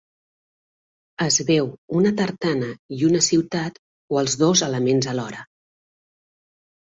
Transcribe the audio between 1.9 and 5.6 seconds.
una tartana i una ciutat o els dos elements alhora.